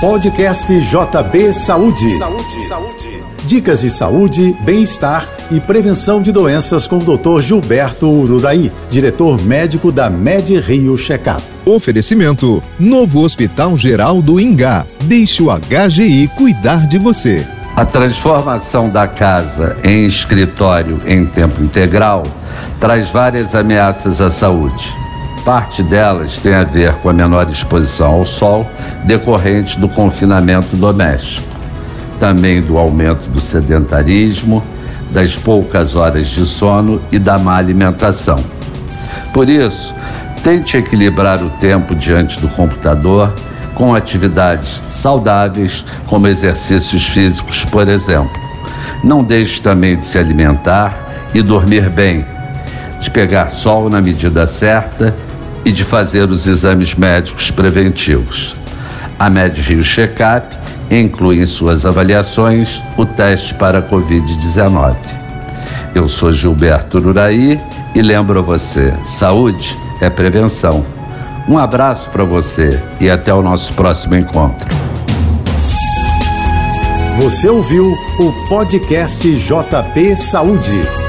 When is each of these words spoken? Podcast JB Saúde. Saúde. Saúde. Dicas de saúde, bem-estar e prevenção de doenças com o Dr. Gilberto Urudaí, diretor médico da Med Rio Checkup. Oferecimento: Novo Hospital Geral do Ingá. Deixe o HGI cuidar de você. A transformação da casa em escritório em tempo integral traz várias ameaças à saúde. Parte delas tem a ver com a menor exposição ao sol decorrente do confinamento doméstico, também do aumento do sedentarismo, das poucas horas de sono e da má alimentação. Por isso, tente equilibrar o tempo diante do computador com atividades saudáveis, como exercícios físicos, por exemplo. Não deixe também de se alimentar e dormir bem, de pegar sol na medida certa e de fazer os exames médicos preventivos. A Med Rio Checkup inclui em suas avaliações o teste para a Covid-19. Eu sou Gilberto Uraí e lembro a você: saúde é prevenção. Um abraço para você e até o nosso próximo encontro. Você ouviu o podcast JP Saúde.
Podcast 0.00 0.72
JB 0.80 1.52
Saúde. 1.52 2.16
Saúde. 2.16 2.66
Saúde. 2.66 3.22
Dicas 3.44 3.82
de 3.82 3.90
saúde, 3.90 4.56
bem-estar 4.64 5.28
e 5.50 5.60
prevenção 5.60 6.22
de 6.22 6.32
doenças 6.32 6.88
com 6.88 6.96
o 6.96 7.18
Dr. 7.18 7.42
Gilberto 7.42 8.08
Urudaí, 8.08 8.72
diretor 8.90 9.38
médico 9.42 9.92
da 9.92 10.08
Med 10.08 10.58
Rio 10.58 10.96
Checkup. 10.96 11.42
Oferecimento: 11.66 12.62
Novo 12.78 13.20
Hospital 13.20 13.76
Geral 13.76 14.22
do 14.22 14.40
Ingá. 14.40 14.86
Deixe 15.04 15.42
o 15.42 15.48
HGI 15.50 16.28
cuidar 16.28 16.88
de 16.88 16.96
você. 16.96 17.46
A 17.76 17.84
transformação 17.84 18.88
da 18.88 19.06
casa 19.06 19.76
em 19.84 20.06
escritório 20.06 20.98
em 21.06 21.26
tempo 21.26 21.62
integral 21.62 22.22
traz 22.80 23.10
várias 23.10 23.54
ameaças 23.54 24.22
à 24.22 24.30
saúde. 24.30 25.09
Parte 25.44 25.82
delas 25.82 26.38
tem 26.38 26.54
a 26.54 26.64
ver 26.64 26.94
com 26.96 27.08
a 27.08 27.12
menor 27.12 27.48
exposição 27.48 28.12
ao 28.12 28.26
sol 28.26 28.70
decorrente 29.04 29.78
do 29.78 29.88
confinamento 29.88 30.76
doméstico, 30.76 31.48
também 32.18 32.60
do 32.60 32.76
aumento 32.76 33.28
do 33.30 33.40
sedentarismo, 33.40 34.62
das 35.10 35.36
poucas 35.36 35.96
horas 35.96 36.28
de 36.28 36.44
sono 36.46 37.00
e 37.10 37.18
da 37.18 37.38
má 37.38 37.56
alimentação. 37.56 38.38
Por 39.32 39.48
isso, 39.48 39.94
tente 40.44 40.76
equilibrar 40.76 41.42
o 41.42 41.50
tempo 41.50 41.94
diante 41.94 42.38
do 42.40 42.48
computador 42.48 43.32
com 43.74 43.94
atividades 43.94 44.80
saudáveis, 44.90 45.84
como 46.06 46.28
exercícios 46.28 47.06
físicos, 47.06 47.64
por 47.64 47.88
exemplo. 47.88 48.38
Não 49.02 49.24
deixe 49.24 49.60
também 49.62 49.96
de 49.96 50.04
se 50.04 50.18
alimentar 50.18 50.94
e 51.32 51.40
dormir 51.40 51.88
bem, 51.88 52.26
de 53.00 53.10
pegar 53.10 53.50
sol 53.50 53.88
na 53.88 54.00
medida 54.00 54.46
certa 54.46 55.14
e 55.64 55.72
de 55.72 55.84
fazer 55.84 56.30
os 56.30 56.46
exames 56.46 56.94
médicos 56.94 57.50
preventivos. 57.50 58.54
A 59.18 59.28
Med 59.28 59.60
Rio 59.60 59.82
Checkup 59.82 60.56
inclui 60.90 61.40
em 61.40 61.46
suas 61.46 61.84
avaliações 61.84 62.82
o 62.96 63.04
teste 63.04 63.54
para 63.54 63.78
a 63.78 63.82
Covid-19. 63.82 64.96
Eu 65.94 66.08
sou 66.08 66.32
Gilberto 66.32 66.98
Uraí 66.98 67.60
e 67.94 68.02
lembro 68.02 68.38
a 68.38 68.42
você: 68.42 68.92
saúde 69.04 69.76
é 70.00 70.08
prevenção. 70.08 70.84
Um 71.48 71.58
abraço 71.58 72.10
para 72.10 72.24
você 72.24 72.80
e 73.00 73.10
até 73.10 73.32
o 73.34 73.42
nosso 73.42 73.72
próximo 73.74 74.14
encontro. 74.14 74.68
Você 77.20 77.48
ouviu 77.48 77.92
o 78.18 78.48
podcast 78.48 79.28
JP 79.36 80.16
Saúde. 80.16 80.99